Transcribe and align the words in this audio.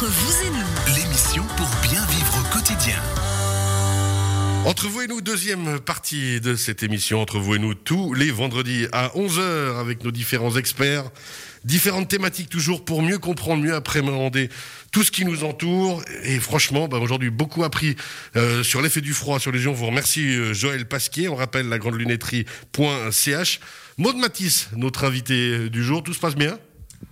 Entre 0.00 0.12
vous 0.12 0.46
et 0.46 0.50
nous, 0.50 0.96
L'émission 0.96 1.44
pour 1.58 1.68
bien 1.82 2.02
vivre 2.06 2.38
au 2.40 2.54
quotidien. 2.54 2.96
Entre 4.64 4.88
vous 4.88 5.02
et 5.02 5.06
nous, 5.06 5.20
deuxième 5.20 5.78
partie 5.78 6.40
de 6.40 6.54
cette 6.54 6.82
émission, 6.82 7.20
entre 7.20 7.38
vous 7.38 7.56
et 7.56 7.58
nous, 7.58 7.74
tous 7.74 8.14
les 8.14 8.30
vendredis 8.30 8.86
à 8.92 9.08
11h 9.08 9.78
avec 9.78 10.02
nos 10.02 10.10
différents 10.10 10.56
experts. 10.56 11.04
Différentes 11.64 12.08
thématiques 12.08 12.48
toujours 12.48 12.82
pour 12.82 13.02
mieux 13.02 13.18
comprendre, 13.18 13.62
mieux 13.62 13.74
appréhender 13.74 14.48
tout 14.90 15.02
ce 15.02 15.10
qui 15.10 15.26
nous 15.26 15.44
entoure. 15.44 16.02
Et 16.22 16.40
franchement, 16.40 16.88
bah, 16.88 16.96
aujourd'hui, 16.96 17.28
beaucoup 17.28 17.62
appris 17.62 17.94
euh, 18.36 18.62
sur 18.62 18.80
l'effet 18.80 19.02
du 19.02 19.12
froid 19.12 19.38
sur 19.38 19.52
les 19.52 19.58
gens. 19.58 19.72
On 19.72 19.74
vous 19.74 19.84
remercie 19.84 20.34
euh, 20.34 20.54
Joël 20.54 20.88
Pasquier. 20.88 21.28
On 21.28 21.36
rappelle 21.36 21.68
la 21.68 21.78
grande 21.78 21.96
lunetterie.ch. 21.96 23.60
Maud 23.98 24.16
Matisse, 24.16 24.70
notre 24.74 25.04
invité 25.04 25.68
du 25.68 25.84
jour. 25.84 26.02
Tout 26.02 26.14
se 26.14 26.20
passe 26.20 26.36
bien? 26.36 26.58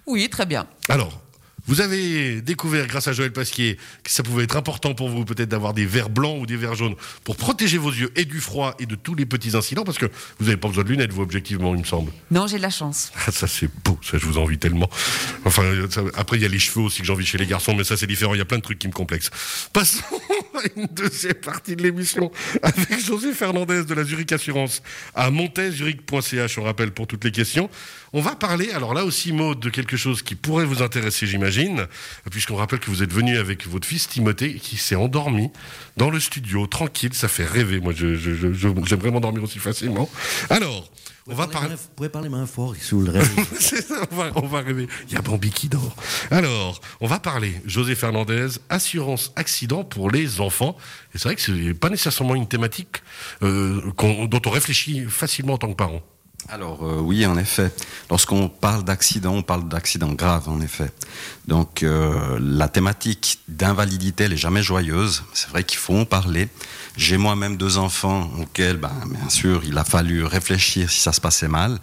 Oui, 0.06 0.30
très 0.30 0.46
bien. 0.46 0.66
Alors, 0.88 1.27
vous 1.68 1.80
avez 1.80 2.40
découvert, 2.42 2.86
grâce 2.86 3.06
à 3.08 3.12
Joël 3.12 3.32
Pasquier, 3.32 3.76
que 4.02 4.10
ça 4.10 4.22
pouvait 4.22 4.44
être 4.44 4.56
important 4.56 4.94
pour 4.94 5.08
vous 5.08 5.24
peut-être 5.24 5.48
d'avoir 5.50 5.74
des 5.74 5.86
verres 5.86 6.10
blancs 6.10 6.40
ou 6.40 6.46
des 6.46 6.56
verres 6.56 6.74
jaunes 6.74 6.94
pour 7.24 7.36
protéger 7.36 7.78
vos 7.78 7.92
yeux 7.92 8.10
et 8.16 8.24
du 8.24 8.40
froid 8.40 8.74
et 8.80 8.86
de 8.86 8.94
tous 8.96 9.14
les 9.14 9.26
petits 9.26 9.56
incidents, 9.56 9.84
parce 9.84 9.98
que 9.98 10.06
vous 10.38 10.46
n'avez 10.46 10.56
pas 10.56 10.68
besoin 10.68 10.82
de 10.84 10.88
lunettes, 10.88 11.12
vous, 11.12 11.22
objectivement, 11.22 11.74
il 11.74 11.80
me 11.80 11.84
semble. 11.86 12.10
Non, 12.30 12.46
j'ai 12.46 12.56
de 12.56 12.62
la 12.62 12.70
chance. 12.70 13.12
Ah, 13.26 13.30
ça, 13.30 13.46
c'est 13.46 13.68
beau, 13.84 13.98
ça, 14.02 14.16
je 14.16 14.24
vous 14.24 14.38
envie 14.38 14.56
tellement. 14.58 14.88
Enfin, 15.44 15.62
ça- 15.90 16.00
après, 16.16 16.38
il 16.38 16.42
y 16.42 16.46
a 16.46 16.48
les 16.48 16.58
cheveux 16.58 16.80
aussi 16.86 17.00
que 17.00 17.06
j'ai 17.06 17.12
envie 17.12 17.26
chez 17.26 17.36
les 17.36 17.44
garçons, 17.46 17.74
mais 17.74 17.84
ça, 17.84 17.96
c'est 17.96 18.06
différent, 18.06 18.32
il 18.34 18.38
y 18.38 18.40
a 18.40 18.46
plein 18.46 18.56
de 18.56 18.62
trucs 18.62 18.78
qui 18.78 18.88
me 18.88 18.92
complexent. 18.94 19.30
Passons 19.72 20.02
à 20.54 20.62
une 20.80 20.86
deuxième 20.86 21.34
partie 21.34 21.76
de 21.76 21.82
l'émission 21.82 22.32
avec 22.62 22.98
José 23.04 23.34
Fernandez 23.34 23.84
de 23.84 23.92
la 23.94 24.04
Zurich 24.04 24.32
Assurance 24.32 24.82
à 25.14 25.30
montezurich.ch, 25.30 26.58
on 26.58 26.62
rappelle 26.62 26.90
pour 26.92 27.06
toutes 27.06 27.24
les 27.24 27.32
questions. 27.32 27.68
On 28.14 28.22
va 28.22 28.34
parler, 28.34 28.70
alors 28.72 28.94
là 28.94 29.04
aussi, 29.04 29.32
Maud, 29.32 29.60
de 29.60 29.68
quelque 29.68 29.98
chose 29.98 30.22
qui 30.22 30.34
pourrait 30.34 30.64
vous 30.64 30.82
intéresser, 30.82 31.26
j'imagine, 31.26 31.57
puisqu'on 32.30 32.56
rappelle 32.56 32.78
que 32.80 32.90
vous 32.90 33.02
êtes 33.02 33.12
venu 33.12 33.38
avec 33.38 33.66
votre 33.66 33.86
fils 33.86 34.08
Timothée 34.08 34.54
qui 34.54 34.76
s'est 34.76 34.94
endormi 34.96 35.50
dans 35.96 36.10
le 36.10 36.20
studio, 36.20 36.66
tranquille, 36.66 37.14
ça 37.14 37.28
fait 37.28 37.44
rêver. 37.44 37.80
Moi, 37.80 37.92
je, 37.96 38.14
je- 38.14 38.34
je- 38.34 38.52
je- 38.52 38.68
j'aime 38.84 39.00
vraiment 39.00 39.20
dormir 39.20 39.42
aussi 39.42 39.58
facilement. 39.58 40.08
Alors, 40.50 40.90
on 41.30 41.34
va 41.34 41.46
parler. 41.46 41.74
Vous 41.74 41.80
pouvez 41.94 42.08
parler 42.08 42.28
moins 42.30 42.46
fort 42.46 42.74
sous 42.80 43.02
le 43.02 43.10
rêve. 43.10 43.28
Ça, 43.60 43.76
on 44.10 44.16
va, 44.16 44.30
on 44.36 44.46
va 44.46 44.60
rêver. 44.62 44.88
Il 45.08 45.12
y 45.14 45.16
a 45.16 45.20
Bambi 45.20 45.50
qui 45.50 45.68
dort. 45.68 45.94
Alors, 46.30 46.80
on 47.00 47.06
va 47.06 47.18
parler, 47.18 47.60
José 47.66 47.94
Fernandez, 47.94 48.46
assurance 48.70 49.32
accident 49.36 49.84
pour 49.84 50.10
les 50.10 50.40
enfants. 50.40 50.76
Et 51.14 51.18
c'est 51.18 51.24
vrai 51.28 51.34
que 51.36 51.42
c'est 51.42 51.74
pas 51.74 51.90
nécessairement 51.90 52.34
une 52.34 52.48
thématique 52.48 53.02
euh, 53.42 53.82
dont 53.98 54.40
on 54.46 54.50
réfléchit 54.50 55.04
facilement 55.08 55.54
en 55.54 55.58
tant 55.58 55.68
que 55.68 55.76
parent. 55.76 56.02
Alors 56.48 56.86
euh, 56.86 57.00
oui, 57.00 57.26
en 57.26 57.36
effet. 57.36 57.70
Lorsqu'on 58.10 58.48
parle 58.48 58.82
d'accident, 58.84 59.34
on 59.34 59.42
parle 59.42 59.68
d'accident 59.68 60.12
grave, 60.12 60.48
en 60.48 60.60
effet. 60.60 60.90
Donc 61.46 61.82
euh, 61.82 62.38
la 62.40 62.68
thématique 62.68 63.40
d'invalidité, 63.48 64.24
elle 64.24 64.32
est 64.32 64.38
jamais 64.38 64.62
joyeuse. 64.62 65.24
C'est 65.34 65.50
vrai 65.50 65.64
qu'il 65.64 65.78
faut 65.78 65.96
en 65.96 66.04
parler. 66.04 66.48
J'ai 66.96 67.16
moi-même 67.16 67.56
deux 67.56 67.76
enfants 67.76 68.30
auxquels, 68.38 68.76
ben, 68.76 68.92
bien 69.06 69.28
sûr, 69.28 69.62
il 69.64 69.76
a 69.76 69.84
fallu 69.84 70.24
réfléchir 70.24 70.90
si 70.90 71.00
ça 71.00 71.12
se 71.12 71.20
passait 71.20 71.48
mal. 71.48 71.78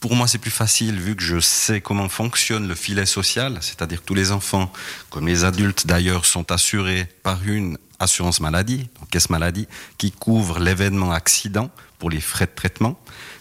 Pour 0.00 0.14
moi, 0.14 0.26
c'est 0.26 0.38
plus 0.38 0.50
facile 0.50 1.00
vu 1.00 1.16
que 1.16 1.22
je 1.22 1.40
sais 1.40 1.80
comment 1.80 2.08
fonctionne 2.08 2.68
le 2.68 2.74
filet 2.74 3.06
social, 3.06 3.58
c'est-à-dire 3.60 4.00
que 4.00 4.06
tous 4.06 4.14
les 4.14 4.30
enfants, 4.30 4.70
comme 5.10 5.26
les 5.26 5.44
adultes 5.44 5.86
d'ailleurs, 5.86 6.26
sont 6.26 6.52
assurés 6.52 7.08
par 7.22 7.42
une 7.46 7.78
assurance 7.98 8.40
maladie, 8.40 8.88
donc 9.00 9.08
caisse 9.10 9.30
maladie, 9.30 9.66
qui 9.96 10.12
couvre 10.12 10.58
l'événement 10.58 11.12
accident 11.12 11.70
pour 11.98 12.10
les 12.10 12.20
frais 12.20 12.46
de 12.46 12.54
traitement. 12.54 12.98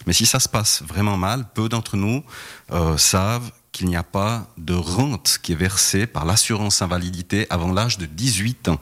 Mais 0.07 0.13
si 0.13 0.25
ça 0.25 0.39
se 0.39 0.49
passe 0.49 0.83
vraiment 0.87 1.17
mal, 1.17 1.47
peu 1.53 1.69
d'entre 1.69 1.97
nous 1.97 2.23
euh, 2.71 2.97
savent 2.97 3.51
qu'il 3.71 3.87
n'y 3.87 3.97
a 3.97 4.03
pas 4.03 4.47
de 4.57 4.73
rente 4.73 5.39
qui 5.41 5.51
est 5.51 5.55
versée 5.55 6.07
par 6.07 6.25
l'assurance 6.25 6.81
invalidité 6.81 7.47
avant 7.49 7.73
l'âge 7.73 7.97
de 7.97 8.05
18 8.05 8.69
ans. 8.69 8.79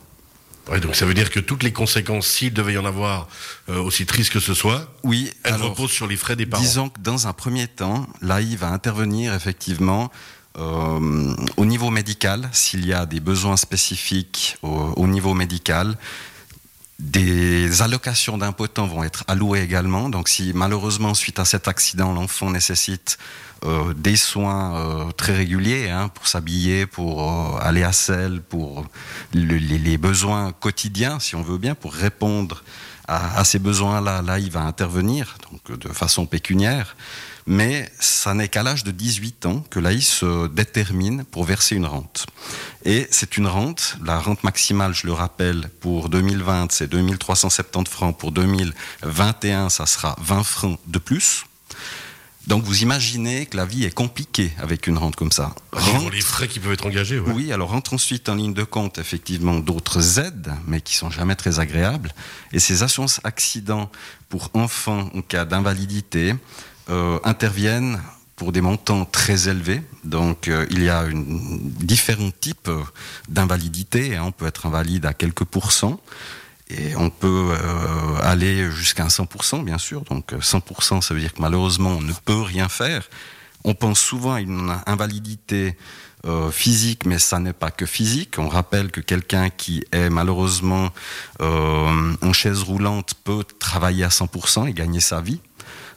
Ouais, 0.70 0.80
donc 0.80 0.96
ça 0.96 1.06
veut 1.06 1.14
dire 1.14 1.30
que 1.30 1.40
toutes 1.40 1.64
les 1.64 1.74
conséquences, 1.74 2.28
s'il 2.28 2.54
devait 2.54 2.74
y 2.74 2.78
en 2.78 2.86
avoir, 2.86 3.28
euh, 3.70 3.82
aussi 3.82 4.06
tristes 4.06 4.32
que 4.32 4.40
ce 4.40 4.54
soit, 4.54 4.94
Oui, 5.03 5.31
elles 5.44 5.56
alors, 5.56 5.72
reposent 5.72 5.92
sur 5.92 6.08
les 6.08 6.16
frais 6.16 6.36
des 6.36 6.46
parents. 6.46 6.64
Disons 6.64 6.90
que 6.90 7.02
dans 7.02 7.28
un 7.28 7.34
premier 7.34 7.68
temps, 7.68 8.08
l'AI 8.22 8.56
va 8.56 8.70
intervenir 8.70 9.34
effectivement 9.34 10.09
euh, 10.58 11.36
au 11.58 11.66
niveau 11.66 11.90
médical, 11.90 12.47
s'il 12.53 12.86
y 12.86 12.94
a 12.94 13.06
des 13.06 13.20
besoins 13.20 13.58
spécifiques 13.58 14.58
au, 14.62 14.70
au 14.70 15.08
niveau 15.08 15.34
médical. 15.34 15.97
Des 17.00 17.81
allocations 17.81 18.38
d'impotents 18.38 18.86
vont 18.88 19.04
être 19.04 19.24
allouées 19.28 19.62
également. 19.62 20.09
Donc 20.09 20.30
si 20.30 20.52
malheureusement, 20.54 21.14
suite 21.14 21.40
à 21.40 21.46
cet 21.46 21.68
accident, 21.68 22.14
l'enfant 22.14 22.50
nécessite 22.52 23.18
euh, 23.66 23.94
des 23.94 24.16
soins 24.16 24.76
euh, 24.76 25.12
très 25.12 25.36
réguliers 25.36 25.90
hein, 25.90 26.08
pour 26.09 26.28
s'habiller, 26.28 26.86
pour 26.86 27.56
euh, 27.56 27.59
aller 27.62 27.84
à 27.84 27.94
selle, 27.94 28.42
pour 28.42 28.86
le- 29.34 29.58
les, 29.58 29.80
les 29.80 29.98
besoins 29.98 30.52
quotidiens, 30.52 31.20
si 31.20 31.36
on 31.36 31.42
veut 31.42 31.58
bien, 31.58 31.74
pour 31.76 31.94
répondre 31.94 32.64
à, 33.08 33.40
à 33.40 33.44
ces 33.44 33.59
besoins-là, 33.59 34.22
là, 34.22 34.40
il 34.40 34.52
va 34.52 34.62
intervenir, 34.62 35.36
donc 35.52 35.78
de 35.80 35.90
façon 35.90 36.26
pécuniaire. 36.26 36.96
Mais 37.46 37.92
ça 38.00 38.34
n'est 38.34 38.48
qu'à 38.48 38.64
l'âge 38.64 38.84
de 38.84 38.92
18 38.92 39.46
ans 39.46 39.66
que 39.70 39.80
l'AI 39.80 40.02
se 40.02 40.48
détermine 40.48 41.26
pour 41.26 41.44
verser 41.44 41.76
une 41.76 41.86
rente. 41.86 42.26
Et 42.86 43.08
c'est 43.12 43.38
une 43.38 43.48
rente, 43.48 43.98
la 44.04 44.20
rente 44.20 44.44
maximale, 44.44 44.94
je 44.94 45.06
le 45.08 45.14
rappelle, 45.14 45.70
pour 45.82 46.09
2020, 46.09 46.72
c'est 46.72 46.88
2370 46.88 47.90
francs. 47.92 48.18
Pour 48.18 48.32
2021, 48.32 49.70
ça 49.70 49.86
sera 49.86 50.16
20 50.22 50.44
francs 50.44 50.80
de 50.88 51.00
plus. 51.00 51.46
Donc 52.48 52.64
vous 52.66 52.82
imaginez 52.84 53.46
que 53.46 53.56
la 53.56 53.66
vie 53.66 53.86
est 53.86 53.94
compliquée 53.94 54.52
avec 54.58 54.88
une 54.88 54.98
rente 54.98 55.16
comme 55.16 55.32
ça. 55.32 55.56
Niveau 55.74 56.00
Rente- 56.00 56.12
les 56.14 56.20
frais 56.20 56.50
qui 56.50 56.59
peuvent 56.59 56.74
être 56.74 56.86
engagés, 56.86 57.18
ouais. 57.18 57.32
oui, 57.34 57.53
alors 57.53 57.70
rentre 57.70 57.94
ensuite 57.94 58.28
en 58.28 58.36
ligne 58.36 58.53
de 58.53 58.66
compte 58.66 58.98
effectivement 58.98 59.59
d'autres 59.59 60.20
aides, 60.20 60.52
mais 60.68 60.82
qui 60.82 60.96
sont 60.96 61.09
jamais 61.09 61.36
très 61.36 61.59
agréables. 61.59 62.14
Et 62.52 62.59
ces 62.59 62.84
assurances 62.84 63.22
accidents 63.24 63.90
pour 64.28 64.50
enfants 64.56 65.09
en 65.16 65.22
cas 65.22 65.46
d'invalidité 65.46 66.36
euh, 66.90 67.20
interviennent 67.24 68.00
pour 68.36 68.52
des 68.52 68.62
montants 68.62 69.06
très 69.06 69.48
élevés. 69.48 69.82
Donc 70.04 70.48
euh, 70.48 70.66
il 70.72 70.84
y 70.84 70.90
a 70.90 71.06
différents 71.12 72.32
types 72.32 72.70
d'invalidité. 73.30 74.16
hein. 74.18 74.24
On 74.26 74.32
peut 74.32 74.48
être 74.48 74.66
invalide 74.66 75.06
à 75.06 75.14
quelques 75.14 75.46
pourcents. 75.46 76.00
Et 76.70 76.96
on 76.96 77.10
peut 77.10 77.52
euh, 77.52 78.16
aller 78.22 78.72
jusqu'à 78.72 79.04
un 79.04 79.08
100%, 79.08 79.64
bien 79.64 79.78
sûr. 79.78 80.02
Donc 80.04 80.34
euh, 80.34 80.40
100%, 80.40 81.02
ça 81.02 81.14
veut 81.14 81.20
dire 81.20 81.34
que 81.34 81.42
malheureusement, 81.42 81.92
on 81.92 82.02
ne 82.02 82.14
peut 82.26 82.42
rien 82.42 82.70
faire. 82.70 83.08
On 83.64 83.76
pense 83.76 84.00
souvent 84.00 84.34
à 84.34 84.42
une 84.42 84.76
invalidité 84.86 85.78
physique, 86.52 87.06
mais 87.06 87.20
ça 87.20 87.40
n'est 87.40 87.52
pas 87.52 87.70
que 87.70 87.86
physique. 87.86 88.36
On 88.38 88.48
rappelle 88.48 88.92
que 88.92 89.02
quelqu'un 89.02 89.50
qui 89.50 89.84
est 89.92 90.10
malheureusement 90.10 90.90
en 91.40 92.34
chaise 92.34 92.62
roulante 92.64 93.14
peut 93.26 93.44
travailler 93.60 94.06
à 94.06 94.10
100% 94.10 94.70
et 94.70 94.74
gagner 94.74 95.02
sa 95.02 95.20
vie. 95.20 95.42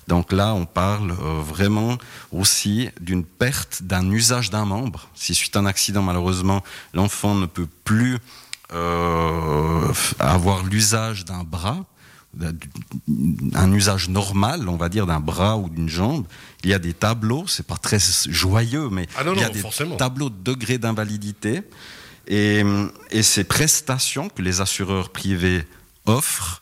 Donc 0.08 0.32
là, 0.32 0.54
on 0.54 0.66
parle 0.66 1.10
euh, 1.10 1.40
vraiment 1.42 1.98
aussi 2.32 2.88
d'une 3.00 3.24
perte 3.24 3.82
d'un 3.82 4.08
usage 4.10 4.50
d'un 4.50 4.64
membre. 4.64 5.08
Si 5.14 5.34
suite 5.34 5.56
à 5.56 5.60
un 5.60 5.66
accident, 5.66 6.02
malheureusement, 6.02 6.62
l'enfant 6.94 7.34
ne 7.34 7.46
peut 7.46 7.66
plus 7.84 8.18
euh, 8.72 9.92
avoir 10.18 10.62
l'usage 10.64 11.24
d'un 11.24 11.42
bras, 11.44 11.84
un 13.54 13.72
usage 13.72 14.08
normal, 14.08 14.68
on 14.68 14.76
va 14.76 14.88
dire, 14.88 15.06
d'un 15.06 15.20
bras 15.20 15.56
ou 15.56 15.68
d'une 15.70 15.88
jambe, 15.88 16.26
il 16.64 16.70
y 16.70 16.74
a 16.74 16.78
des 16.78 16.92
tableaux, 16.92 17.46
c'est 17.46 17.66
pas 17.66 17.76
très 17.78 17.98
joyeux, 18.28 18.88
mais 18.90 19.06
Ah 19.16 19.24
non, 19.24 19.32
il 19.34 19.40
y 19.40 19.44
a 19.44 19.48
non, 19.48 19.52
des 19.54 19.60
forcément. 19.60 19.96
tableaux 19.96 20.28
de 20.30 20.36
degré 20.42 20.78
d'invalidité. 20.78 21.62
Et, 22.28 22.62
et 23.10 23.22
ces 23.22 23.44
prestations 23.44 24.28
que 24.28 24.42
les 24.42 24.60
assureurs 24.60 25.10
privés 25.10 25.64
offrent 26.06 26.60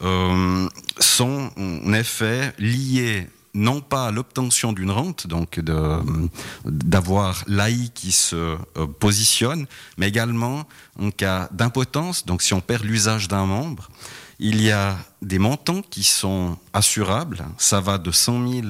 sont 0.00 1.50
en 1.56 1.92
effet 1.92 2.52
liées 2.58 3.28
non 3.54 3.80
pas 3.80 4.08
à 4.08 4.10
l'obtention 4.10 4.72
d'une 4.74 4.90
rente, 4.90 5.26
donc 5.26 5.60
d'avoir 6.64 7.42
l'AI 7.46 7.90
qui 7.94 8.12
se 8.12 8.36
euh, 8.36 8.58
positionne, 9.00 9.66
mais 9.96 10.08
également 10.08 10.66
en 11.00 11.10
cas 11.10 11.48
d'impotence, 11.52 12.26
donc 12.26 12.42
si 12.42 12.52
on 12.54 12.60
perd 12.60 12.84
l'usage 12.84 13.28
d'un 13.28 13.46
membre, 13.46 13.88
il 14.38 14.60
y 14.60 14.70
a 14.70 14.98
des 15.22 15.38
montants 15.38 15.80
qui 15.82 16.02
sont 16.04 16.58
assurables, 16.74 17.44
ça 17.56 17.80
va 17.80 17.96
de 17.98 18.10
100 18.10 18.48
000 18.52 18.66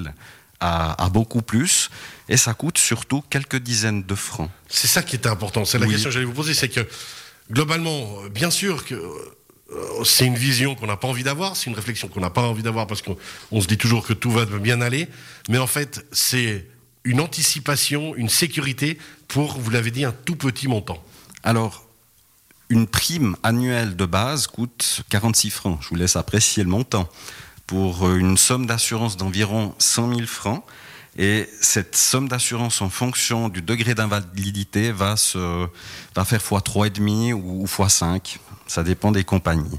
à, 0.60 1.04
à 1.04 1.08
beaucoup 1.10 1.42
plus, 1.42 1.90
et 2.28 2.36
ça 2.36 2.54
coûte 2.54 2.78
surtout 2.78 3.22
quelques 3.28 3.56
dizaines 3.56 4.04
de 4.04 4.14
francs. 4.14 4.50
C'est 4.68 4.86
ça 4.86 5.02
qui 5.02 5.16
était 5.16 5.28
important. 5.28 5.64
C'est 5.64 5.78
la 5.78 5.86
Oui. 5.86 5.92
question 5.92 6.10
que 6.10 6.14
j'allais 6.14 6.24
vous 6.26 6.32
poser, 6.32 6.54
c'est 6.54 6.68
que 6.68 6.86
globalement, 7.50 8.20
euh, 8.22 8.28
bien 8.28 8.50
sûr 8.50 8.84
que 8.84 8.94
euh, 8.94 9.08
c'est 10.04 10.26
une 10.26 10.36
vision 10.36 10.74
qu'on 10.74 10.86
n'a 10.86 10.96
pas 10.96 11.08
envie 11.08 11.24
d'avoir, 11.24 11.56
c'est 11.56 11.66
une 11.68 11.76
réflexion 11.76 12.08
qu'on 12.08 12.20
n'a 12.20 12.30
pas 12.30 12.42
envie 12.42 12.62
d'avoir 12.62 12.86
parce 12.86 13.02
qu'on 13.02 13.16
on 13.50 13.60
se 13.60 13.66
dit 13.66 13.78
toujours 13.78 14.06
que 14.06 14.12
tout 14.12 14.30
va 14.30 14.44
bien 14.46 14.80
aller, 14.80 15.08
mais 15.48 15.58
en 15.58 15.66
fait, 15.66 16.06
c'est 16.12 16.66
une 17.04 17.20
anticipation, 17.20 18.14
une 18.16 18.28
sécurité 18.28 18.98
pour, 19.28 19.58
vous 19.58 19.70
l'avez 19.70 19.90
dit, 19.90 20.04
un 20.04 20.12
tout 20.12 20.36
petit 20.36 20.68
montant. 20.68 21.02
Alors, 21.42 21.86
une 22.68 22.86
prime 22.86 23.36
annuelle 23.42 23.96
de 23.96 24.04
base 24.06 24.48
coûte 24.48 25.02
46 25.08 25.50
francs. 25.50 25.78
Je 25.82 25.88
vous 25.88 25.94
laisse 25.94 26.16
apprécier 26.16 26.64
le 26.64 26.68
montant. 26.68 27.08
Pour 27.66 28.06
euh, 28.06 28.16
une 28.16 28.36
somme 28.36 28.66
d'assurance 28.66 29.16
d'environ 29.16 29.74
100 29.78 30.14
000 30.14 30.26
francs, 30.26 30.64
Et 31.18 31.48
cette 31.60 31.96
somme 31.96 32.28
d'assurance 32.28 32.82
en 32.82 32.90
fonction 32.90 33.48
du 33.48 33.62
degré 33.62 33.94
d'invalidité 33.94 34.92
va, 34.92 35.16
se, 35.16 35.66
va 36.14 36.24
faire 36.24 36.40
x3,5 36.40 37.32
ou 37.32 37.64
x5. 37.64 38.36
Ça 38.66 38.82
dépend 38.82 39.12
des 39.12 39.24
compagnies. 39.24 39.78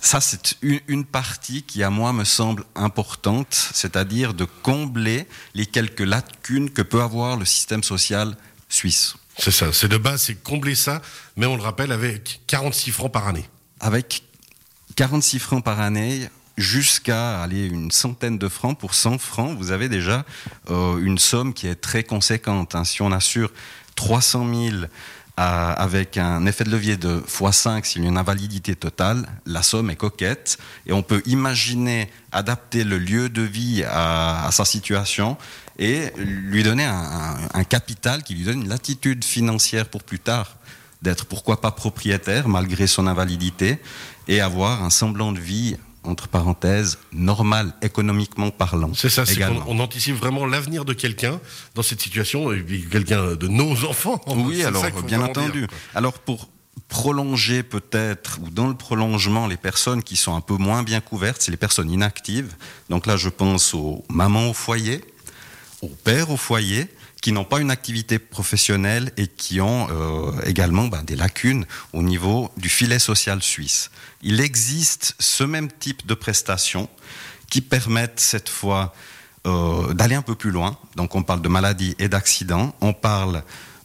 Ça, 0.00 0.20
c'est 0.20 0.56
une 0.62 1.04
partie 1.04 1.62
qui, 1.62 1.82
à 1.82 1.90
moi, 1.90 2.12
me 2.12 2.24
semble 2.24 2.64
importante, 2.76 3.70
c'est-à-dire 3.74 4.32
de 4.32 4.44
combler 4.44 5.26
les 5.54 5.66
quelques 5.66 6.00
lacunes 6.00 6.70
que 6.70 6.82
peut 6.82 7.02
avoir 7.02 7.36
le 7.36 7.44
système 7.44 7.82
social 7.82 8.36
suisse. 8.68 9.16
C'est 9.38 9.50
ça, 9.50 9.72
c'est 9.72 9.88
de 9.88 9.96
base, 9.96 10.22
c'est 10.22 10.34
combler 10.36 10.74
ça, 10.74 11.02
mais 11.36 11.46
on 11.46 11.56
le 11.56 11.62
rappelle, 11.62 11.90
avec 11.90 12.40
46 12.46 12.92
francs 12.92 13.12
par 13.12 13.26
année. 13.26 13.48
Avec 13.80 14.22
46 14.94 15.38
francs 15.40 15.64
par 15.64 15.80
année, 15.80 16.28
jusqu'à 16.56 17.40
aller 17.40 17.66
une 17.66 17.90
centaine 17.90 18.36
de 18.38 18.48
francs 18.48 18.78
pour 18.78 18.94
100 18.94 19.18
francs, 19.18 19.56
vous 19.56 19.70
avez 19.70 19.88
déjà 19.88 20.24
euh, 20.70 20.98
une 20.98 21.18
somme 21.18 21.54
qui 21.54 21.66
est 21.66 21.76
très 21.76 22.04
conséquente. 22.04 22.74
Hein. 22.74 22.84
Si 22.84 23.02
on 23.02 23.12
assure 23.12 23.52
300 23.94 24.46
000 24.52 24.76
avec 25.38 26.16
un 26.16 26.46
effet 26.46 26.64
de 26.64 26.70
levier 26.70 26.96
de 26.96 27.20
x5 27.20 27.84
s'il 27.84 28.02
y 28.02 28.06
a 28.06 28.08
une 28.08 28.18
invalidité 28.18 28.74
totale, 28.74 29.28
la 29.46 29.62
somme 29.62 29.88
est 29.90 29.96
coquette. 29.96 30.58
Et 30.86 30.92
on 30.92 31.02
peut 31.02 31.22
imaginer 31.26 32.10
adapter 32.32 32.82
le 32.82 32.98
lieu 32.98 33.28
de 33.28 33.42
vie 33.42 33.84
à, 33.88 34.48
sa 34.50 34.64
situation 34.64 35.36
et 35.78 36.10
lui 36.16 36.64
donner 36.64 36.84
un, 36.84 37.36
un, 37.54 37.64
capital 37.64 38.24
qui 38.24 38.34
lui 38.34 38.44
donne 38.44 38.62
une 38.62 38.68
latitude 38.68 39.24
financière 39.24 39.86
pour 39.86 40.02
plus 40.02 40.18
tard 40.18 40.56
d'être 41.02 41.26
pourquoi 41.26 41.60
pas 41.60 41.70
propriétaire 41.70 42.48
malgré 42.48 42.88
son 42.88 43.06
invalidité 43.06 43.78
et 44.26 44.40
avoir 44.40 44.82
un 44.82 44.90
semblant 44.90 45.30
de 45.30 45.38
vie 45.38 45.76
entre 46.04 46.28
parenthèses, 46.28 46.98
normal 47.12 47.72
économiquement 47.82 48.50
parlant. 48.50 48.92
C'est 48.94 49.08
ça, 49.08 49.26
c'est 49.26 49.44
on, 49.44 49.78
anticipe 49.80 50.16
vraiment 50.16 50.46
l'avenir 50.46 50.84
de 50.84 50.92
quelqu'un 50.92 51.40
dans 51.74 51.82
cette 51.82 52.00
situation, 52.00 52.50
quelqu'un 52.90 53.34
de 53.34 53.48
nos 53.48 53.84
enfants. 53.88 54.20
Oui, 54.28 54.62
alors 54.64 54.84
bien 55.02 55.20
entendu. 55.20 55.66
alors 55.94 56.18
pour 56.18 56.48
prolonger 56.88 57.62
peut-être, 57.62 58.38
ou 58.42 58.50
dans 58.50 58.68
le 58.68 58.74
prolongement, 58.74 59.46
les 59.46 59.56
personnes 59.56 60.02
qui 60.02 60.16
sont 60.16 60.34
un 60.34 60.40
peu 60.40 60.54
moins 60.54 60.82
bien 60.82 61.00
couvertes, 61.00 61.42
c'est 61.42 61.50
les 61.50 61.56
personnes 61.58 61.90
inactives. 61.90 62.54
Donc 62.88 63.06
là, 63.06 63.16
je 63.16 63.28
pense 63.28 63.74
aux 63.74 64.04
mamans 64.08 64.50
au 64.50 64.54
foyer, 64.54 65.04
aux 65.82 65.88
pères 65.88 66.30
au 66.30 66.36
foyer, 66.36 66.88
qui 67.20 67.32
n'ont 67.32 67.44
pas 67.44 67.60
une 67.60 67.70
activité 67.70 68.18
professionnelle 68.18 69.12
et 69.16 69.26
qui 69.26 69.60
ont 69.60 69.88
euh, 69.90 70.40
également 70.44 70.86
ben, 70.88 71.02
des 71.02 71.16
lacunes 71.16 71.66
au 71.92 72.02
niveau 72.02 72.50
du 72.56 72.68
filet 72.68 72.98
social 72.98 73.42
suisse. 73.42 73.90
Il 74.22 74.40
existe 74.40 75.14
ce 75.18 75.44
même 75.44 75.70
type 75.70 76.06
de 76.06 76.14
prestations 76.14 76.88
qui 77.50 77.60
permettent 77.60 78.20
cette 78.20 78.48
fois 78.48 78.94
euh, 79.46 79.94
d'aller 79.94 80.14
un 80.14 80.22
peu 80.22 80.34
plus 80.34 80.50
loin. 80.50 80.78
Donc 80.96 81.14
on 81.14 81.22
parle 81.22 81.42
de 81.42 81.48
maladie 81.48 81.94
et 81.98 82.08
d'accident, 82.08 82.74
on 82.80 82.92
parle 82.92 83.42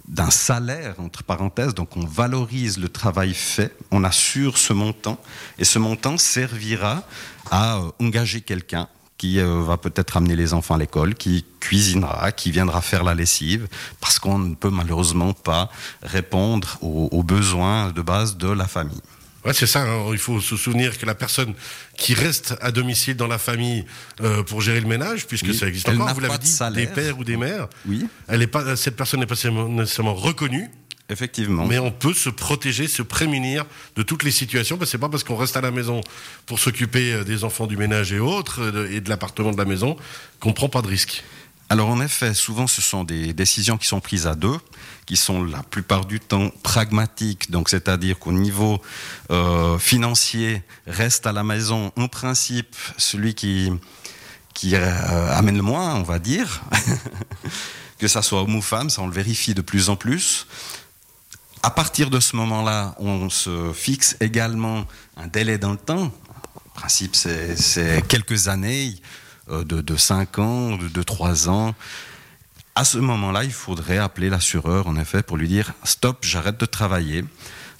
d'un 0.07 0.31
salaire, 0.31 0.95
entre 0.99 1.23
parenthèses, 1.23 1.73
donc 1.73 1.95
on 1.95 2.05
valorise 2.05 2.77
le 2.77 2.89
travail 2.89 3.33
fait, 3.33 3.73
on 3.89 4.03
assure 4.03 4.57
ce 4.57 4.73
montant, 4.73 5.17
et 5.57 5.63
ce 5.63 5.79
montant 5.79 6.17
servira 6.17 7.03
à 7.51 7.77
euh, 7.77 7.91
engager 7.99 8.41
quelqu'un 8.41 8.89
qui 9.17 9.39
euh, 9.39 9.61
va 9.61 9.77
peut-être 9.77 10.17
amener 10.17 10.35
les 10.35 10.53
enfants 10.53 10.75
à 10.75 10.77
l'école, 10.77 11.15
qui 11.15 11.45
cuisinera, 11.59 12.31
qui 12.31 12.51
viendra 12.51 12.81
faire 12.81 13.03
la 13.03 13.13
lessive, 13.13 13.67
parce 14.01 14.19
qu'on 14.19 14.39
ne 14.39 14.55
peut 14.55 14.69
malheureusement 14.69 15.33
pas 15.33 15.69
répondre 16.01 16.77
aux, 16.81 17.23
besoins 17.23 17.91
de 17.91 18.01
base 18.01 18.37
de 18.37 18.49
la 18.49 18.67
famille. 18.67 19.01
Ouais, 19.45 19.53
c'est 19.53 19.67
ça. 19.67 19.81
Hein. 19.81 20.05
Il 20.11 20.17
faut 20.17 20.39
se 20.39 20.55
souvenir 20.55 20.97
que 20.97 21.05
la 21.05 21.15
personne 21.15 21.53
qui 21.97 22.13
reste 22.13 22.55
à 22.61 22.71
domicile 22.71 23.17
dans 23.17 23.27
la 23.27 23.37
famille 23.37 23.85
euh, 24.21 24.41
pour 24.43 24.61
gérer 24.61 24.79
le 24.79 24.87
ménage, 24.87 25.27
puisque 25.27 25.53
ça 25.53 25.67
existe 25.67 25.89
encore, 25.89 26.13
vous 26.13 26.21
l'avez 26.21 26.37
dit, 26.37 26.57
des 26.73 26.87
pères 26.87 27.19
ou 27.19 27.23
des 27.23 27.37
mères. 27.37 27.67
Oui. 27.85 28.07
Elle 28.27 28.41
est 28.41 28.47
pas, 28.47 28.75
cette 28.75 28.95
personne 28.95 29.19
n'est 29.19 29.25
pas 29.25 29.35
nécessairement 29.35 30.15
reconnue. 30.15 30.69
Effectivement. 31.13 31.67
Mais 31.67 31.77
on 31.77 31.91
peut 31.91 32.15
se 32.15 32.29
protéger, 32.29 32.87
se 32.87 33.03
prémunir 33.03 33.65
de 33.95 34.01
toutes 34.01 34.23
les 34.23 34.31
situations, 34.31 34.79
parce 34.79 34.89
que 34.89 34.91
c'est 34.93 34.97
pas 34.97 35.09
parce 35.09 35.23
qu'on 35.23 35.35
reste 35.35 35.55
à 35.55 35.61
la 35.61 35.69
maison 35.69 36.01
pour 36.47 36.57
s'occuper 36.57 37.13
euh, 37.13 37.23
des 37.23 37.43
enfants 37.43 37.67
du 37.67 37.77
ménage 37.77 38.11
et 38.11 38.19
autres, 38.19 38.61
euh, 38.63 38.91
et 38.91 38.99
de 38.99 39.09
l'appartement 39.09 39.51
de 39.51 39.57
la 39.57 39.65
maison, 39.65 39.95
qu'on 40.39 40.53
prend 40.53 40.69
pas 40.69 40.81
de 40.81 40.87
risque. 40.87 41.23
Alors 41.69 41.89
en 41.89 42.01
effet, 42.01 42.33
souvent 42.33 42.65
ce 42.65 42.81
sont 42.81 43.03
des 43.03 43.31
décisions 43.31 43.77
qui 43.77 43.85
sont 43.85 43.99
prises 43.99 44.25
à 44.25 44.33
deux, 44.33 44.57
qui 45.05 45.15
sont 45.15 45.43
la 45.43 45.61
plupart 45.61 46.05
du 46.05 46.19
temps 46.19 46.49
pragmatiques, 46.63 47.51
donc 47.51 47.69
c'est-à-dire 47.69 48.17
qu'au 48.17 48.31
niveau 48.31 48.81
euh, 49.29 49.77
financier, 49.77 50.63
reste 50.87 51.27
à 51.27 51.31
la 51.31 51.43
maison, 51.43 51.91
en 51.95 52.07
principe, 52.07 52.75
celui 52.97 53.35
qui, 53.35 53.71
qui 54.55 54.75
amène 54.75 55.57
le 55.57 55.61
moins, 55.61 55.93
on 55.95 56.03
va 56.03 56.17
dire, 56.17 56.63
que 57.99 58.07
ça 58.07 58.23
soit 58.23 58.41
homme 58.41 58.55
ou 58.55 58.61
femme, 58.63 58.89
ça 58.89 59.03
on 59.03 59.07
le 59.07 59.13
vérifie 59.13 59.53
de 59.53 59.61
plus 59.61 59.89
en 59.89 59.95
plus. 59.95 60.47
À 61.65 61.69
partir 61.71 62.09
de 62.09 62.19
ce 62.19 62.35
moment-là, 62.35 62.93
on 62.99 63.29
se 63.29 63.71
fixe 63.73 64.17
également 64.19 64.85
un 65.15 65.27
délai 65.27 65.57
dans 65.57 65.71
le 65.71 65.77
temps. 65.77 66.11
En 66.65 66.69
principe, 66.73 67.15
c'est 67.15 68.05
quelques 68.09 68.49
années, 68.49 68.93
euh, 69.49 69.63
de, 69.63 69.79
de 69.79 69.95
5 69.95 70.39
ans, 70.39 70.75
de, 70.75 70.89
de 70.89 71.03
3 71.03 71.49
ans. 71.49 71.73
À 72.75 72.83
ce 72.83 72.97
moment-là, 72.97 73.45
il 73.45 73.53
faudrait 73.53 73.97
appeler 73.97 74.29
l'assureur, 74.29 74.87
en 74.87 74.97
effet, 74.97 75.23
pour 75.23 75.37
lui 75.37 75.47
dire 75.47 75.71
stop, 75.85 76.25
j'arrête 76.25 76.59
de 76.59 76.65
travailler. 76.65 77.23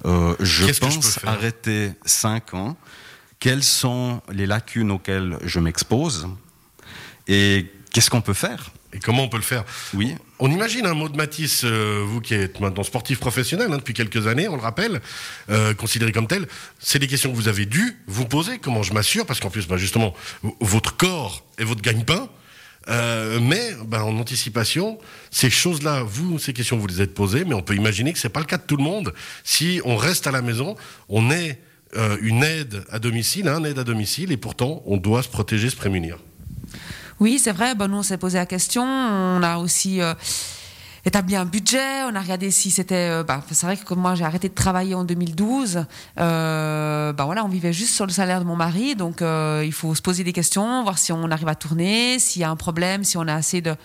Euh, 0.05 0.33
je 0.39 0.65
pense 0.79 1.19
arrêter 1.25 1.91
5 2.05 2.53
ans. 2.53 2.77
Quelles 3.39 3.63
sont 3.63 4.21
les 4.31 4.45
lacunes 4.45 4.91
auxquelles 4.91 5.37
je 5.43 5.59
m'expose? 5.59 6.29
Et 7.27 7.69
qu'est-ce 7.91 8.09
qu'on 8.09 8.21
peut 8.21 8.33
faire? 8.33 8.71
Et 8.93 8.99
comment 8.99 9.23
on 9.23 9.29
peut 9.29 9.37
le 9.37 9.43
faire 9.43 9.63
Oui. 9.93 10.15
On 10.39 10.51
imagine 10.51 10.85
un 10.85 10.93
mot 10.93 11.09
de 11.09 11.17
Matisse, 11.17 11.63
euh, 11.63 12.03
vous 12.05 12.21
qui 12.21 12.33
êtes 12.33 12.59
maintenant 12.59 12.83
sportif 12.83 13.19
professionnel 13.19 13.71
hein, 13.71 13.77
depuis 13.77 13.93
quelques 13.93 14.27
années, 14.27 14.47
on 14.47 14.55
le 14.55 14.61
rappelle, 14.61 15.01
euh, 15.49 15.73
considéré 15.73 16.11
comme 16.11 16.27
tel. 16.27 16.47
C'est 16.79 16.99
des 16.99 17.07
questions 17.07 17.31
que 17.31 17.35
vous 17.35 17.47
avez 17.47 17.65
dû 17.65 17.97
vous 18.07 18.25
poser. 18.25 18.59
Comment 18.59 18.83
je 18.83 18.93
m'assure 18.93 19.25
Parce 19.25 19.39
qu'en 19.39 19.49
plus, 19.49 19.67
bah, 19.67 19.77
justement, 19.77 20.13
votre 20.59 20.95
corps 20.95 21.43
est 21.57 21.63
votre 21.63 21.81
gagne-pain. 21.81 22.29
Euh, 22.89 23.39
mais 23.41 23.71
bah, 23.85 24.03
en 24.03 24.17
anticipation, 24.17 24.99
ces 25.31 25.49
choses-là, 25.49 26.03
vous, 26.03 26.37
ces 26.37 26.51
questions, 26.51 26.77
vous 26.77 26.87
les 26.87 27.01
êtes 27.01 27.13
posées, 27.13 27.45
mais 27.45 27.53
on 27.53 27.61
peut 27.61 27.75
imaginer 27.75 28.11
que 28.11 28.19
c'est 28.19 28.27
pas 28.27 28.41
le 28.41 28.45
cas 28.45 28.57
de 28.57 28.63
tout 28.63 28.77
le 28.77 28.83
monde. 28.83 29.13
Si 29.43 29.81
on 29.85 29.95
reste 29.95 30.27
à 30.27 30.31
la 30.31 30.41
maison, 30.41 30.75
on 31.09 31.31
est 31.31 31.59
une 32.21 32.43
aide 32.43 32.83
à 32.89 32.97
domicile, 32.97 33.47
un 33.47 33.63
aide 33.63 33.77
à 33.77 33.83
domicile, 33.83 34.31
et 34.31 34.37
pourtant 34.37 34.81
on 34.87 34.97
doit 34.97 35.21
se 35.21 35.29
protéger, 35.29 35.69
se 35.69 35.75
prémunir. 35.75 36.17
Oui, 37.19 37.39
c'est 37.39 37.51
vrai. 37.51 37.75
Bon, 37.75 37.89
nous, 37.89 37.97
on 37.97 38.03
s'est 38.03 38.17
posé 38.17 38.37
la 38.37 38.45
question. 38.45 38.83
On 38.83 39.43
a 39.43 39.57
aussi 39.57 40.01
euh, 40.01 40.13
établi 41.05 41.35
un 41.35 41.45
budget. 41.45 42.03
On 42.09 42.15
a 42.15 42.19
regardé 42.19 42.51
si 42.51 42.71
c'était. 42.71 43.09
Euh, 43.09 43.23
bah, 43.23 43.43
c'est 43.51 43.65
vrai 43.65 43.77
que 43.77 43.93
moi, 43.93 44.15
j'ai 44.15 44.25
arrêté 44.25 44.49
de 44.49 44.53
travailler 44.53 44.95
en 44.95 45.03
2012. 45.03 45.85
Euh, 46.19 47.13
bah 47.13 47.25
voilà, 47.25 47.45
on 47.45 47.49
vivait 47.49 47.73
juste 47.73 47.93
sur 47.93 48.05
le 48.05 48.11
salaire 48.11 48.39
de 48.39 48.45
mon 48.45 48.55
mari. 48.55 48.95
Donc, 48.95 49.21
il 49.21 49.73
faut 49.73 49.93
se 49.95 50.01
poser 50.01 50.23
des 50.23 50.33
questions, 50.33 50.83
voir 50.83 50.97
si 50.97 51.11
on 51.11 51.29
arrive 51.29 51.47
à 51.47 51.55
tourner, 51.55 52.19
s'il 52.19 52.41
y 52.41 52.45
a 52.45 52.49
un 52.49 52.55
problème, 52.55 53.03
si 53.03 53.17
on 53.17 53.27
a 53.27 53.33
assez 53.33 53.61
de 53.61 53.75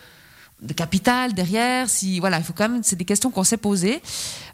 capital 0.74 1.34
derrière, 1.34 1.88
si 1.88 2.18
voilà, 2.18 2.38
il 2.38 2.44
faut 2.44 2.52
quand 2.52 2.68
même, 2.68 2.82
c'est 2.82 2.96
des 2.96 3.04
questions 3.04 3.30
qu'on 3.30 3.44
s'est 3.44 3.58
posées. 3.58 4.02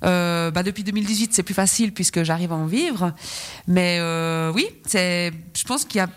bah 0.03 0.63
depuis 0.63 0.85
2018, 0.85 1.33
c'est 1.33 1.43
plus 1.43 1.55
facile 1.55 1.95
puisque 1.95 2.23
j'arrive 2.25 2.53
à 2.53 2.57
en 2.57 2.67
vivre, 2.67 3.13
mais 3.67 4.01
oui, 4.55 4.67
c'est, 4.87 5.33
je 5.57 5.65
pense 5.65 5.85
qu'il 5.85 5.99
y 5.99 6.03
a 6.03 6.09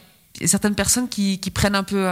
certaines 0.45 0.75
personnes 0.75 1.09
qui, 1.09 1.39
qui 1.39 1.51
prennent 1.51 1.75
un 1.75 1.83
peu 1.83 2.05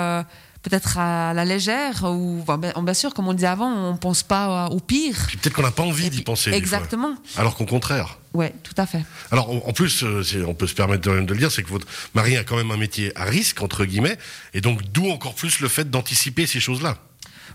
peut-être 0.66 0.98
à 0.98 1.34
la 1.34 1.46
légère 1.46 2.04
ou 2.06 2.44
ben, 2.46 2.58
bien 2.58 2.94
sûr 2.94 3.14
comme 3.14 3.28
on 3.28 3.34
disait 3.34 3.48
avant 3.48 3.72
on 3.72 3.98
pense 3.98 4.24
pas 4.24 4.68
au 4.68 4.80
pire. 4.80 5.28
Peut-être 5.42 5.54
qu'on 5.54 5.62
n'a 5.62 5.72
pas 5.72 5.84
envie 5.84 6.10
d'y 6.10 6.22
penser 6.22 6.52
exactement. 6.52 7.16
Alors 7.38 7.56
qu'au 7.56 7.66
contraire. 7.66 8.18
Ouais 8.34 8.54
tout 8.64 8.74
à 8.78 8.86
fait. 8.86 9.04
Alors 9.32 9.50
en 9.50 9.74
plus 9.74 10.04
euh, 10.04 10.24
on 10.48 10.56
peut 10.56 10.68
se 10.68 10.74
permettre 10.74 11.10
de, 11.10 11.22
de 11.22 11.34
le 11.34 11.40
dire 11.40 11.52
c'est 11.52 11.64
que 11.64 11.70
votre 11.70 11.88
mari 12.16 12.36
a 12.36 12.44
quand 12.44 12.58
même 12.58 12.72
un 12.72 12.78
métier 12.78 13.12
à 13.16 13.26
risque 13.26 13.62
entre 13.62 13.86
guillemets 13.86 14.18
et 14.54 14.62
donc 14.62 14.82
d'où 14.92 15.10
encore 15.10 15.36
plus 15.36 15.60
le 15.60 15.68
fait 15.68 15.90
d'anticiper 15.90 16.48
ces 16.48 16.60
choses 16.60 16.82
là 16.82 16.98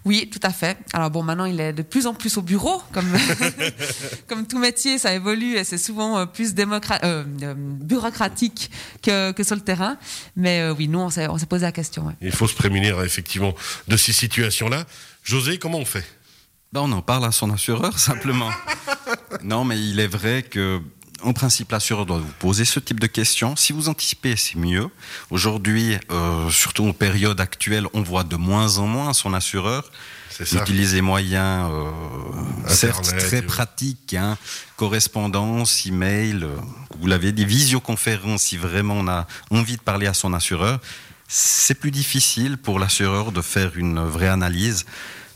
oui, 0.05 0.31
tout 0.31 0.41
à 0.43 0.51
fait. 0.51 0.79
Alors 0.93 1.11
bon, 1.11 1.23
maintenant 1.23 1.45
il 1.45 1.61
est 1.61 1.73
de 1.73 1.83
plus 1.83 2.07
en 2.07 2.15
plus 2.15 2.37
au 2.39 2.43
bureau, 2.43 2.83
comme 2.93 3.11
comme 4.27 4.47
tout 4.47 4.59
métier, 4.59 4.99
ça 4.99 5.13
évolue 5.13 5.57
et 5.57 5.65
c'est 5.65 5.79
souvent 5.79 6.19
euh, 6.19 6.27
plus 6.27 6.55
euh, 6.59 6.81
euh, 7.03 7.55
bureaucratique 7.57 8.71
que, 9.03 9.33
que 9.33 9.43
sur 9.43 9.57
le 9.57 9.63
terrain. 9.63 9.97
Mais 10.37 10.61
euh, 10.61 10.75
oui, 10.75 10.89
nous 10.89 10.99
on 11.01 11.11
s'est 11.11 11.29
on 11.29 11.39
s'est 11.39 11.47
posé 11.47 11.67
la 11.67 11.73
question. 11.73 12.15
Il 12.21 12.33
faut 12.33 12.49
se 12.49 12.55
prémunir 12.55 13.03
effectivement 13.03 13.55
de 13.89 13.97
ces 13.97 14.13
situations-là. 14.13 14.85
José, 15.23 15.59
comment 15.59 15.79
on 15.79 15.85
fait? 15.85 16.05
Ben, 16.73 16.83
on 16.83 16.93
en 16.93 17.03
parle 17.03 17.25
à 17.25 17.33
son 17.33 17.51
assureur 17.51 17.99
simplement. 17.99 18.51
non, 19.43 19.65
mais 19.65 19.79
il 19.81 19.99
est 20.01 20.07
vrai 20.07 20.43
que 20.43 20.81
en 21.23 21.33
principe, 21.33 21.73
l'assureur 21.73 22.07
doit 22.07 22.19
vous 22.19 22.33
poser 22.39 22.65
ce 22.65 22.81
type 22.81 23.01
de 23.01 23.07
questions. 23.07 23.57
Si 23.57 23.73
vous 23.73 23.89
anticipez, 23.89 24.37
c'est 24.37 24.57
mieux. 24.57 24.89
Aujourd'hui, 25.31 25.97
euh, 26.11 26.51
surtout 26.51 26.87
en 26.87 26.93
période 26.93 27.41
actuelle, 27.41 27.87
on 27.93 28.03
voit 28.03 28.25
de 28.25 28.37
moins 28.37 28.79
en 28.79 28.87
moins 28.87 29.13
son 29.13 29.35
assureur 29.35 29.91
utiliser 30.41 30.97
des 30.97 31.03
moyens, 31.03 31.71
euh, 31.71 31.91
certes 32.67 33.15
très 33.19 33.43
pratiques, 33.43 34.15
hein, 34.15 34.37
correspondance, 34.77 35.87
email, 35.87 36.43
euh, 36.43 36.57
vous 36.99 37.07
l'avez 37.07 37.33
dit, 37.33 37.45
visioconférence, 37.45 38.43
si 38.43 38.57
vraiment 38.57 38.95
on 38.95 39.09
a 39.09 39.27
envie 39.51 39.77
de 39.77 39.83
parler 39.83 40.07
à 40.07 40.15
son 40.15 40.33
assureur. 40.33 40.81
c'est 41.33 41.75
plus 41.75 41.93
difficile 41.93 42.57
pour 42.57 42.81
l'assureur 42.81 43.31
de 43.31 43.41
faire 43.41 43.77
une 43.77 44.01
vraie 44.01 44.29
analyse. 44.29 44.85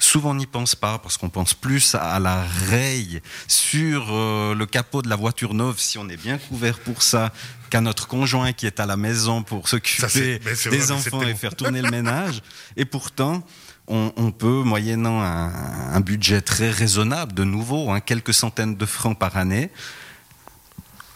Souvent, 0.05 0.31
on 0.31 0.35
n'y 0.35 0.47
pense 0.47 0.75
pas 0.75 0.99
parce 0.99 1.17
qu'on 1.17 1.31
pense 1.31 1.55
plus 1.55 1.95
à 1.95 2.21
la 2.21 2.43
raye 2.69 3.23
sur 3.49 4.07
euh, 4.11 4.55
le 4.55 4.67
capot 4.67 5.01
de 5.01 5.09
la 5.09 5.17
voiture 5.17 5.55
neuve 5.55 5.79
si 5.79 5.97
on 5.97 6.09
est 6.11 6.19
bien 6.19 6.37
couvert 6.37 6.79
pour 6.79 7.03
ça 7.03 7.33
qu'à 7.71 7.81
notre 7.81 8.07
conjoint 8.07 8.53
qui 8.53 8.67
est 8.67 8.81
à 8.81 8.87
la 8.87 8.99
maison 8.99 9.43
pour 9.43 9.67
s'occuper 9.67 10.39
des 10.39 10.79
vrai, 10.79 10.91
enfants 10.91 11.23
et 11.23 11.35
faire 11.35 11.57
tourner 11.57 11.81
le 11.81 11.91
ménage. 11.91 12.43
Et 12.77 12.85
pourtant, 12.85 13.43
on, 13.89 14.13
on 14.17 14.31
peut, 14.31 14.63
moyennant 14.63 15.23
un, 15.23 15.51
un 15.95 16.01
budget 16.01 16.43
très 16.43 16.71
raisonnable, 16.71 17.33
de 17.33 17.45
nouveau, 17.45 17.91
hein, 17.91 18.01
quelques 18.01 18.35
centaines 18.35 18.77
de 18.77 18.87
francs 18.87 19.19
par 19.19 19.39
année, 19.39 19.71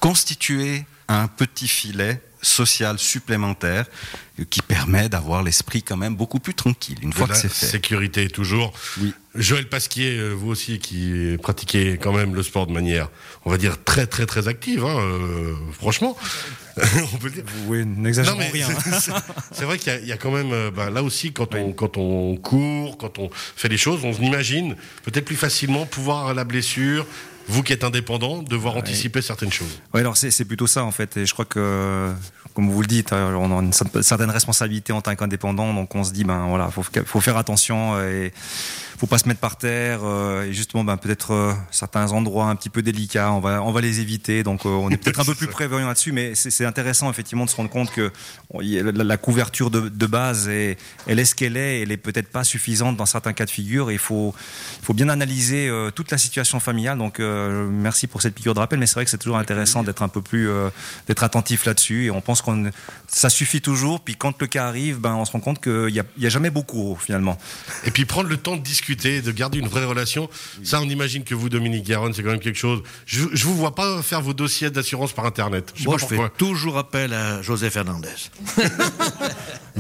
constituer 0.01 0.87
un 1.09 1.29
petit 1.29 1.69
filet 1.69 2.23
social 2.41 2.99
supplémentaire 2.99 3.85
qui 4.45 4.63
permet 4.63 5.09
d'avoir 5.09 5.43
l'esprit 5.43 5.83
quand 5.83 5.97
même 5.97 6.15
beaucoup 6.17 6.39
plus 6.39 6.55
tranquille 6.55 6.99
une 7.03 7.11
De 7.11 7.15
fois 7.15 7.27
la 7.27 7.35
que 7.35 7.41
c'est 7.41 7.49
fait. 7.53 7.67
sécurité 7.67 8.29
toujours. 8.29 8.73
Oui. 9.01 9.13
Joël 9.35 9.69
Pasquier, 9.69 10.17
euh, 10.19 10.33
vous 10.33 10.49
aussi 10.51 10.79
qui 10.79 11.37
pratiquez 11.43 11.99
quand 11.99 12.13
même 12.13 12.35
le 12.35 12.43
sport 12.43 12.67
de 12.67 12.73
manière, 12.73 13.09
on 13.45 13.51
va 13.51 13.59
dire 13.59 13.83
très 13.85 14.07
très 14.07 14.27
très 14.27 14.49
active, 14.49 14.85
hein, 14.85 14.99
euh, 14.99 15.55
franchement, 15.73 16.17
on 16.77 17.17
peut 17.19 17.27
le 17.29 17.31
dire. 17.35 17.45
Oui, 17.67 17.85
Non, 17.85 18.03
n'exagérons 18.03 18.39
mais 18.39 18.49
rien. 18.51 18.67
c'est- 18.85 19.01
c'est- 19.01 19.13
C'est 19.53 19.65
vrai 19.65 19.79
qu'il 19.79 19.93
y 19.93 19.97
a- 19.97 20.01
il 20.01 20.07
y, 20.09 20.13
a 20.13 20.17
quand 20.17 20.31
même, 20.33 20.53
euh, 20.53 20.71
ben, 20.71 20.91
là 20.91 21.03
aussi, 21.03 21.33
quand 21.33 21.55
on, 21.55 21.73
quand 21.73 21.97
on 21.97 22.37
court, 22.37 22.99
quand 22.99 23.19
on 23.19 23.31
fait 23.33 23.69
des 23.69 23.77
choses, 23.79 24.01
on 24.05 24.13
imagine 24.13 24.77
peut-être 25.05 25.25
plus 25.25 25.37
facilement 25.37 25.87
pouvoir 25.87 26.29
à 26.29 26.35
la 26.35 26.45
blessure, 26.45 27.07
vous 27.51 27.63
qui 27.63 27.73
êtes 27.73 27.83
indépendant, 27.85 28.43
devoir 28.43 28.77
anticiper 28.77 29.23
certaines 29.23 29.53
choses. 29.53 29.81
Oui, 29.95 30.01
alors 30.01 30.17
c'est 30.19 30.31
c'est 30.31 30.45
plutôt 30.45 30.67
ça 30.67 30.85
en 30.85 30.93
fait. 30.93 31.17
Et 31.17 31.25
je 31.27 31.33
crois 31.33 31.47
que, 31.47 32.13
comme 32.55 32.71
vous 32.71 32.81
le 32.83 32.87
dites, 32.87 33.13
on 33.13 33.59
a 33.59 33.63
une 33.63 33.71
cer- 33.71 34.03
responsabilité 34.31 34.93
en 34.93 35.01
tant 35.01 35.15
qu'indépendant. 35.17 35.73
Donc 35.75 35.95
on 35.95 36.05
se 36.05 36.13
dit, 36.13 36.25
ben 36.25 36.47
voilà, 36.49 36.71
faut, 36.71 36.83
faut 36.83 37.21
faire 37.21 37.37
attention 37.37 38.01
et 38.01 38.33
faut 38.99 39.07
pas 39.07 39.19
se 39.19 39.29
mettre 39.29 39.41
par 39.41 39.57
terre. 39.57 40.01
euh, 40.03 40.45
Et 40.45 40.53
justement, 40.53 40.83
ben 40.85 40.97
peut-être 40.97 41.33
euh, 41.33 41.53
certains 41.71 42.11
endroits 42.13 42.47
un 42.47 42.57
petit 42.57 42.69
peu 42.69 42.83
délicats, 42.83 43.33
on 43.33 43.41
va, 43.41 43.63
on 43.63 43.71
va 43.73 43.81
les 43.81 44.01
éviter. 44.01 44.43
Donc 44.43 44.67
euh, 44.67 44.69
on 44.71 44.91
est 44.91 44.97
peut-être 44.97 45.21
un 45.21 45.25
peu 45.25 45.35
plus 45.37 45.47
prévoyant 45.47 45.87
là-dessus. 45.87 46.13
Mais 46.13 46.35
c'est 46.35 46.65
intéressant 46.65 47.09
effectivement 47.11 47.45
de 47.45 47.51
se 47.51 47.57
rendre 47.57 47.71
compte 47.71 47.91
que 47.93 48.11
on- 48.51 48.61
y 48.61 48.83
la, 48.83 48.93
la 49.05 49.17
couverture 49.17 49.71
de, 49.71 49.89
de 49.89 50.07
base, 50.07 50.49
est, 50.49 50.77
elle 51.07 51.19
est 51.19 51.25
ce 51.25 51.35
qu'elle 51.35 51.57
est. 51.57 51.83
Elle 51.83 51.93
est 51.93 51.97
peut-être 51.97 52.29
pas 52.29 52.45
suffisante 52.45 52.97
dans 52.97 53.07
certains 53.07 53.33
cas 53.33 53.45
de 53.45 53.51
figure. 53.51 53.93
Il 53.93 53.99
faut, 53.99 54.35
faut 54.83 54.95
bien 54.95 55.09
analyser 55.09 55.71
toute 55.95 56.11
la 56.11 56.19
situation 56.19 56.59
familiale. 56.61 56.99
Donc, 56.99 57.19
merci 57.21 58.07
pour 58.07 58.23
cette 58.23 58.35
piqûre 58.35 58.55
de 58.55 58.61
rappel. 58.61 58.79
Mais 58.79 58.87
c'est 58.87 58.95
vrai 58.95 59.05
que 59.05 59.11
c'est 59.11 59.19
toujours 59.19 59.39
intéressant 59.39 59.83
d'être 59.83 60.03
un 60.03 60.09
peu 60.09 60.23
plus, 60.23 60.49
d'être 61.07 61.23
attentif 61.23 61.65
là-dessus. 61.67 62.07
Et 62.07 62.11
on 62.11 62.21
pense 62.21 62.43
qu'on, 62.43 62.71
ça 63.07 63.31
suffit 63.31 63.61
toujours. 63.61 64.01
Puis 64.01 64.17
quand 64.17 64.41
le 64.41 64.47
cas 64.47 64.67
arrive, 64.67 64.99
ben, 64.99 65.15
on 65.15 65.25
se 65.25 65.33
rend 65.33 65.41
compte 65.41 65.63
qu'il 65.63 65.87
n'y 65.93 66.01
a, 66.01 66.05
y 66.19 66.27
a 66.27 66.29
jamais 66.29 66.51
beaucoup 66.51 66.97
finalement. 67.01 67.39
Et 67.85 67.91
puis 67.91 68.05
prendre 68.05 68.29
le 68.29 68.37
temps 68.37 68.57
de 68.57 68.63
discuter, 68.63 68.88
de 68.97 69.31
garder 69.33 69.59
une 69.59 69.69
vraie 69.69 69.85
relation, 69.85 70.29
ça 70.63 70.81
on 70.81 70.89
imagine 70.89 71.25
que 71.25 71.35
vous, 71.35 71.49
Dominique 71.49 71.87
Garonne, 71.87 72.13
c'est 72.15 72.23
quand 72.23 72.31
même 72.31 72.41
quelque 72.41 72.59
chose. 72.59 72.83
Je, 73.07 73.25
je 73.33 73.45
vous 73.45 73.55
vois 73.57 73.75
pas 73.75 74.03
faire 74.03 74.21
vos 74.23 74.35
dossiers 74.35 74.71
d'assurance 74.71 75.13
par 75.13 75.27
Internet. 75.27 75.73
Je 75.75 75.83
sais 75.83 75.89
Moi, 75.89 75.97
pas 75.99 76.03
je 76.03 76.15
fais 76.15 76.29
toujours 76.37 76.79
appel 76.79 77.13
à 77.13 77.43
José 77.43 77.71
Fernandez. 77.71 78.09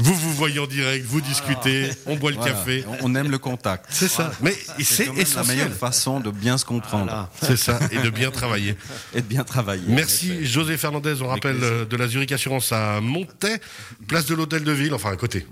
Vous 0.00 0.14
vous 0.14 0.32
voyez 0.34 0.60
en 0.60 0.66
direct, 0.68 1.04
vous 1.06 1.20
discutez, 1.20 1.90
on 2.06 2.14
boit 2.14 2.30
le 2.30 2.36
Voilà. 2.36 2.52
café. 2.52 2.84
On 3.02 3.16
aime 3.16 3.30
le 3.32 3.38
contact. 3.38 3.86
C'est 3.90 4.06
ça. 4.06 4.30
Mais 4.40 4.54
c'est 4.80 5.06
la 5.06 5.12
essentiel. 5.14 5.56
meilleure 5.56 5.72
façon 5.76 6.20
de 6.20 6.30
bien 6.30 6.56
se 6.56 6.64
comprendre 6.64 7.28
C'est 7.42 7.56
ça. 7.56 7.80
Et 7.90 7.98
de 7.98 8.10
bien 8.10 8.30
travailler. 8.30 8.76
et 9.14 9.22
de 9.22 9.26
bien 9.26 9.42
travailler. 9.42 9.82
Merci 9.88 10.46
José 10.46 10.76
Fernandez. 10.76 11.20
On 11.20 11.26
rappelle 11.26 11.58
euh, 11.62 11.84
de 11.84 11.96
la 11.96 12.06
Zurich 12.06 12.30
Assurance 12.30 12.70
à 12.70 13.00
Montaix, 13.00 13.60
place 14.06 14.26
de 14.26 14.36
l'Hôtel 14.36 14.62
de 14.62 14.70
Ville, 14.72 14.94
enfin 14.94 15.10
à 15.10 15.16
côté. 15.16 15.46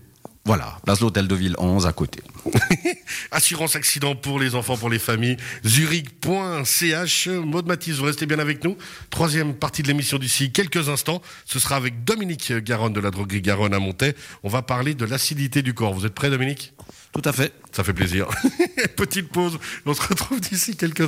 Voilà, 0.46 0.78
place 0.84 1.00
de 1.00 1.04
l'Hôtel 1.04 1.26
de 1.26 1.34
Ville 1.34 1.56
11 1.58 1.88
à 1.88 1.92
côté. 1.92 2.20
Assurance 3.32 3.74
accident 3.74 4.14
pour 4.14 4.38
les 4.38 4.54
enfants, 4.54 4.76
pour 4.76 4.88
les 4.88 5.00
familles. 5.00 5.36
Zurich.ch. 5.66 7.26
Maud 7.26 7.66
Matisse, 7.66 7.96
vous 7.96 8.04
restez 8.04 8.26
bien 8.26 8.38
avec 8.38 8.62
nous. 8.62 8.76
Troisième 9.10 9.54
partie 9.54 9.82
de 9.82 9.88
l'émission 9.88 10.18
d'ici 10.18 10.52
quelques 10.52 10.88
instants. 10.88 11.20
Ce 11.46 11.58
sera 11.58 11.74
avec 11.74 12.04
Dominique 12.04 12.52
Garonne 12.52 12.92
de 12.92 13.00
la 13.00 13.10
droguerie 13.10 13.42
Garonne 13.42 13.74
à 13.74 13.80
Montaix. 13.80 14.14
On 14.44 14.48
va 14.48 14.62
parler 14.62 14.94
de 14.94 15.04
l'acidité 15.04 15.62
du 15.62 15.74
corps. 15.74 15.92
Vous 15.92 16.06
êtes 16.06 16.14
prêt, 16.14 16.30
Dominique? 16.30 16.74
Tout 17.12 17.28
à 17.28 17.32
fait. 17.32 17.52
Ça 17.72 17.82
fait 17.82 17.94
plaisir. 17.94 18.28
Petite 18.96 19.28
pause. 19.30 19.58
On 19.84 19.94
se 19.94 20.02
retrouve 20.02 20.40
d'ici 20.40 20.76
quelques 20.76 21.00